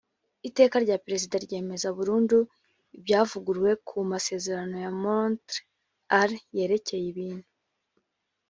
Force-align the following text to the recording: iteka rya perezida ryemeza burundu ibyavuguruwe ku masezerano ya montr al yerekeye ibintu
iteka 0.47 0.75
rya 0.85 0.97
perezida 1.05 1.35
ryemeza 1.45 1.87
burundu 1.97 2.37
ibyavuguruwe 2.97 3.71
ku 3.87 3.97
masezerano 4.11 4.75
ya 4.83 4.91
montr 5.01 5.53
al 6.19 6.31
yerekeye 6.57 7.05
ibintu 7.13 7.47